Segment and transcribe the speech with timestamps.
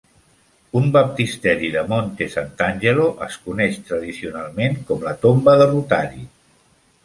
[0.77, 6.29] Un baptisteri de Monte Sant'Angelo es coneix tradicionalment com la "Tomba de Rothari".